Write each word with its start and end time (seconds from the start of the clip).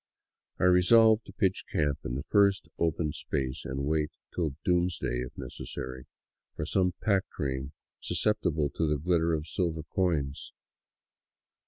I 0.59 0.63
resolved 0.63 1.27
to 1.27 1.31
pitch 1.31 1.63
camp 1.71 1.99
in 2.03 2.15
the 2.15 2.23
first 2.23 2.69
open 2.79 3.11
space 3.11 3.63
and 3.65 3.85
wait, 3.85 4.09
till 4.33 4.55
doomsday 4.65 5.19
if 5.19 5.37
necessary, 5.37 6.07
for 6.55 6.65
some 6.65 6.95
pack 7.03 7.29
train 7.29 7.73
sus 7.99 8.23
ceptible 8.23 8.73
to 8.73 8.87
the 8.87 8.97
glitter 8.97 9.31
of 9.35 9.45
silver 9.45 9.83
coins. 9.83 10.53